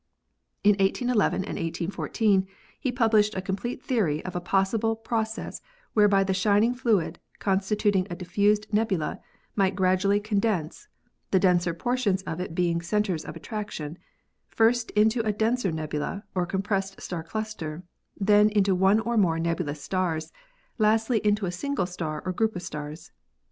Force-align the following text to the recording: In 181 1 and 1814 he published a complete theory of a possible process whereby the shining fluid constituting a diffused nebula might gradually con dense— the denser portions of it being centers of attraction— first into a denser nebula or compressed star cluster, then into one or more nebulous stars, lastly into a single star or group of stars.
In 0.63 0.71
181 0.79 1.15
1 1.15 1.33
and 1.45 1.59
1814 1.59 2.47
he 2.79 2.91
published 2.91 3.35
a 3.35 3.39
complete 3.39 3.83
theory 3.83 4.25
of 4.25 4.35
a 4.35 4.41
possible 4.41 4.95
process 4.95 5.61
whereby 5.93 6.23
the 6.23 6.33
shining 6.33 6.73
fluid 6.73 7.19
constituting 7.37 8.07
a 8.09 8.15
diffused 8.15 8.65
nebula 8.73 9.19
might 9.55 9.75
gradually 9.75 10.19
con 10.19 10.39
dense— 10.39 10.87
the 11.29 11.37
denser 11.39 11.75
portions 11.75 12.23
of 12.23 12.39
it 12.41 12.55
being 12.55 12.81
centers 12.81 13.23
of 13.23 13.35
attraction— 13.35 13.99
first 14.59 14.89
into 14.97 15.19
a 15.21 15.31
denser 15.31 15.71
nebula 15.71 16.23
or 16.33 16.47
compressed 16.47 16.99
star 16.99 17.21
cluster, 17.23 17.83
then 18.19 18.49
into 18.49 18.73
one 18.73 18.99
or 19.01 19.17
more 19.17 19.37
nebulous 19.37 19.83
stars, 19.83 20.33
lastly 20.79 21.19
into 21.23 21.45
a 21.45 21.51
single 21.51 21.85
star 21.85 22.23
or 22.25 22.31
group 22.33 22.55
of 22.55 22.63
stars. 22.63 23.11